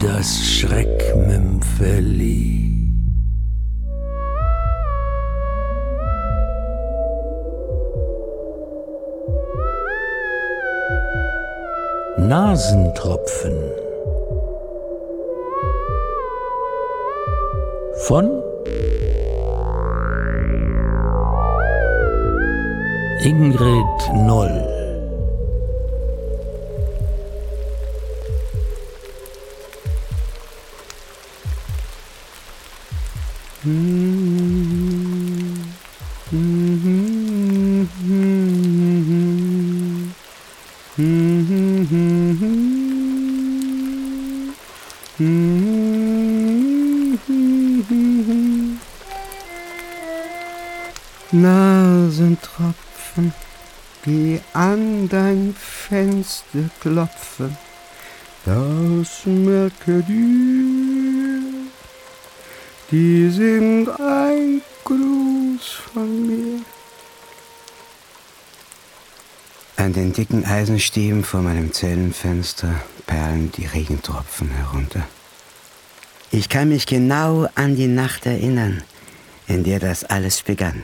[0.00, 2.58] das Schreckmümpfeli.
[12.18, 13.54] Nasentropfen
[18.06, 18.42] von
[23.22, 24.67] Ingrid Noll
[51.30, 53.32] Nasentropfen,
[54.04, 57.56] die an dein Fenster klopfen,
[58.44, 61.42] das merke dir,
[62.90, 66.47] die sind ein Gruß von mir.
[69.88, 72.74] An den dicken Eisenstäben vor meinem Zellenfenster
[73.06, 75.02] perlen die Regentropfen herunter.
[76.30, 78.82] Ich kann mich genau an die Nacht erinnern,
[79.46, 80.82] in der das alles begann.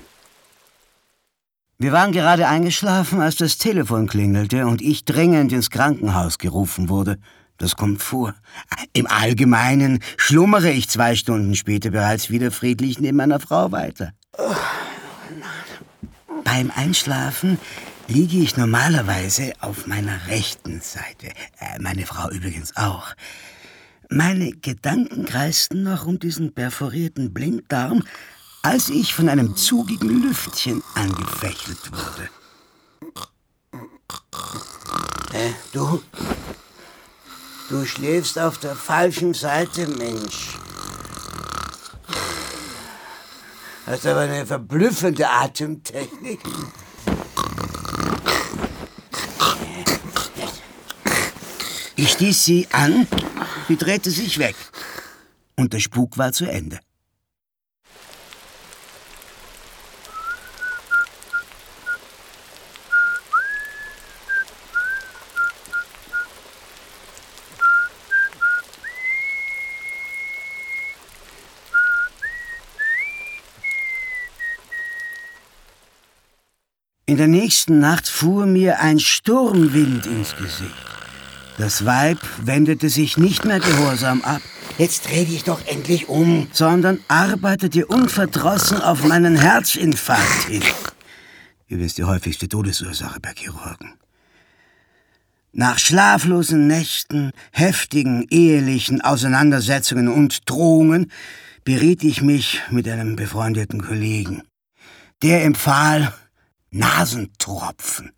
[1.76, 7.18] Wir waren gerade eingeschlafen, als das Telefon klingelte und ich dringend ins Krankenhaus gerufen wurde.
[7.58, 8.34] Das kommt vor.
[8.94, 14.12] Im Allgemeinen schlummere ich zwei Stunden später bereits wieder friedlich neben meiner Frau weiter.
[16.42, 17.58] Beim Einschlafen
[18.08, 21.28] liege ich normalerweise auf meiner rechten Seite.
[21.58, 23.14] Äh, meine Frau übrigens auch.
[24.10, 28.02] Meine Gedanken kreisten noch um diesen perforierten Blinddarm,
[28.62, 32.28] als ich von einem zugigen Lüftchen angefächelt wurde.
[35.32, 36.02] Äh, du?
[37.70, 40.58] Du schläfst auf der falschen Seite, Mensch.
[43.86, 46.40] Hast aber eine verblüffende Atemtechnik.
[52.04, 53.06] Ich stieß sie an,
[53.66, 54.54] sie drehte sich weg.
[55.56, 56.78] Und der Spuk war zu Ende.
[77.06, 80.83] In der nächsten Nacht fuhr mir ein Sturmwind ins Gesicht.
[81.56, 84.42] Das Weib wendete sich nicht mehr gehorsam ab.
[84.76, 86.48] Jetzt dreh dich doch endlich um.
[86.52, 90.62] Sondern arbeitete unverdrossen auf meinen Herzinfarkt hin.
[91.68, 93.94] Übrigens die häufigste Todesursache bei Chirurgen.
[95.52, 101.12] Nach schlaflosen Nächten, heftigen ehelichen Auseinandersetzungen und Drohungen
[101.62, 104.42] beriet ich mich mit einem befreundeten Kollegen.
[105.22, 106.12] Der empfahl
[106.72, 108.10] Nasentropfen.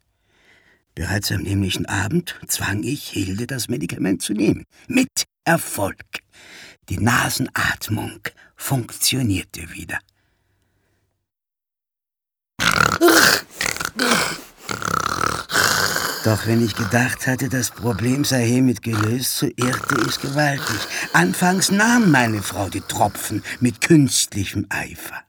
[0.96, 4.64] Bereits am nämlichen Abend zwang ich Hilde, das Medikament zu nehmen.
[4.88, 6.02] Mit Erfolg.
[6.88, 8.20] Die Nasenatmung
[8.56, 9.98] funktionierte wieder.
[16.24, 20.80] Doch wenn ich gedacht hatte, das Problem sei hiermit gelöst, so irrte ich gewaltig.
[21.12, 25.25] Anfangs nahm meine Frau die Tropfen mit künstlichem Eifer.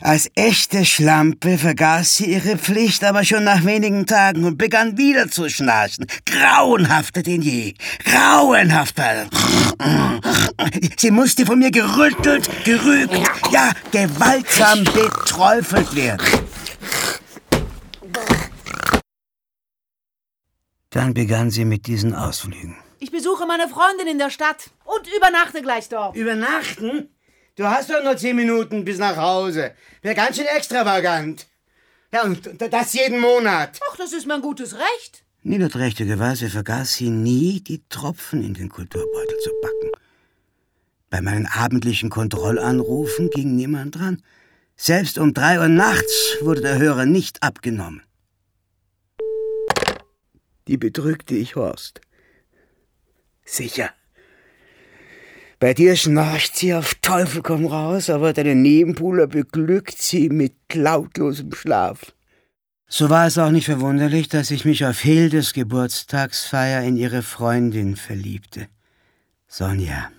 [0.00, 5.30] Als echte Schlampe vergaß sie ihre Pflicht aber schon nach wenigen Tagen und begann wieder
[5.30, 6.06] zu schnarchen.
[6.26, 7.74] Grauenhafter denn je.
[8.04, 9.26] Grauenhafter.
[10.96, 13.14] Sie musste von mir gerüttelt, gerügt,
[13.50, 16.26] ja, gewaltsam beträufelt werden.
[20.90, 22.76] Dann begann sie mit diesen Ausflügen.
[22.98, 26.16] Ich besuche meine Freundin in der Stadt und übernachte gleich dort.
[26.16, 27.10] Übernachten?
[27.56, 29.72] Du hast doch nur zehn Minuten bis nach Hause.
[30.02, 31.46] Wäre ganz schön extravagant.
[32.12, 33.80] Ja, und das jeden Monat.
[33.90, 35.24] Ach, das ist mein gutes Recht.
[35.42, 39.90] Niederträchtigerweise vergaß sie nie, die Tropfen in den Kulturbeutel zu packen.
[41.08, 44.22] Bei meinen abendlichen Kontrollanrufen ging niemand dran.
[44.76, 48.02] Selbst um drei Uhr nachts wurde der Hörer nicht abgenommen.
[50.68, 52.02] Die bedrückte ich Horst.
[53.44, 53.90] Sicher.
[55.58, 61.54] Bei dir schnarcht sie auf Teufel komm raus, aber deine Nebenbuhler beglückt sie mit lautlosem
[61.54, 62.12] Schlaf.
[62.88, 67.96] So war es auch nicht verwunderlich, dass ich mich auf Hildes Geburtstagsfeier in ihre Freundin
[67.96, 68.68] verliebte,
[69.48, 70.10] Sonja.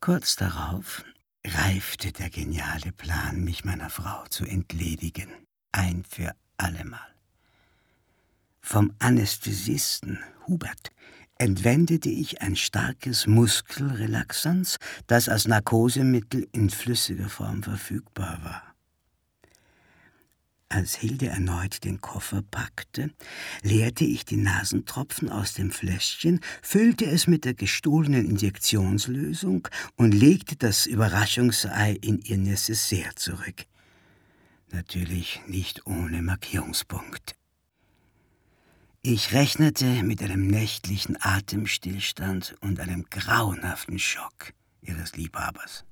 [0.00, 1.04] Kurz darauf
[1.46, 5.28] reifte der geniale Plan, mich meiner Frau zu entledigen,
[5.70, 7.14] ein für allemal.
[8.60, 10.90] Vom Anästhesisten Hubert
[11.38, 18.74] entwendete ich ein starkes Muskelrelaxanz, das als Narkosemittel in flüssiger Form verfügbar war.
[20.68, 23.10] Als Hilde erneut den Koffer packte,
[23.62, 30.56] leerte ich die Nasentropfen aus dem Fläschchen, füllte es mit der gestohlenen Injektionslösung und legte
[30.56, 33.66] das Überraschungsei in ihr Necessaire zurück.
[34.72, 37.36] Natürlich nicht ohne Markierungspunkt.
[39.06, 45.84] Ich rechnete mit einem nächtlichen Atemstillstand und einem grauenhaften Schock ihres Liebhabers.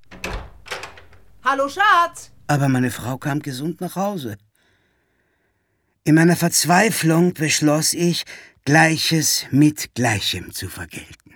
[1.43, 2.31] Hallo, Schatz!
[2.47, 4.35] Aber meine Frau kam gesund nach Hause.
[6.03, 8.23] In meiner Verzweiflung beschloss ich,
[8.65, 11.35] Gleiches mit Gleichem zu vergelten.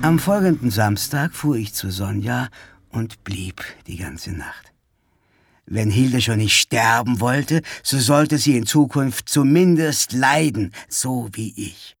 [0.00, 2.48] Am folgenden Samstag fuhr ich zu Sonja
[2.88, 4.70] und blieb die ganze Nacht.
[5.72, 11.54] Wenn Hilde schon nicht sterben wollte, so sollte sie in Zukunft zumindest leiden, so wie
[11.56, 11.96] ich.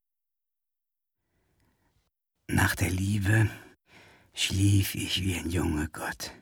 [2.48, 3.48] Nach der Liebe
[4.34, 6.32] schlief ich wie ein junger Gott.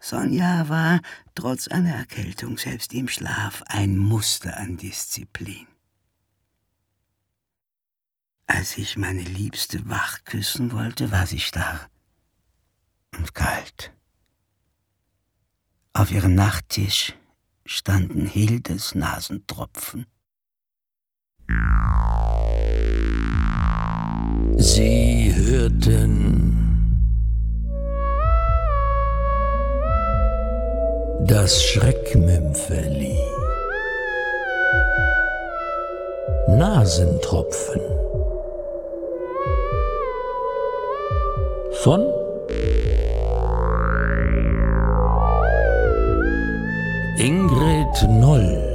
[0.00, 1.00] Sonja war
[1.36, 5.68] trotz einer Erkältung selbst im Schlaf ein Muster an Disziplin.
[8.48, 11.88] Als ich meine Liebste wach küssen wollte, war sie starr
[13.16, 13.92] und kalt.
[15.92, 17.14] Auf ihrem Nachttisch
[17.66, 20.06] standen Hildes Nasentropfen.
[24.56, 26.40] Sie hörten
[31.26, 33.18] das Schreckmümpfeli.
[36.48, 37.80] Nasentropfen
[41.82, 42.19] von
[47.90, 48.69] Ingrid Noll